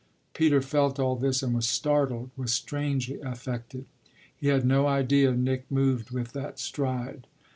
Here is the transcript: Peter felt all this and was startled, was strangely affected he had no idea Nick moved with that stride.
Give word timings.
Peter 0.33 0.63
felt 0.63 0.97
all 0.97 1.15
this 1.15 1.43
and 1.43 1.53
was 1.53 1.67
startled, 1.69 2.31
was 2.35 2.51
strangely 2.51 3.19
affected 3.21 3.85
he 4.35 4.47
had 4.47 4.65
no 4.65 4.87
idea 4.87 5.31
Nick 5.33 5.69
moved 5.69 6.09
with 6.09 6.31
that 6.31 6.57
stride. 6.57 7.27